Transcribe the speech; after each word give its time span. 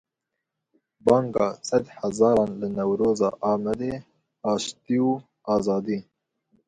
Banga 1.07 1.47
sed 1.67 1.83
hezaran 1.99 2.51
li 2.61 2.67
Newroza 2.77 3.29
Amedê: 3.51 3.93
Aştî 4.51 4.97
û 5.09 5.11
azadî 5.55 5.99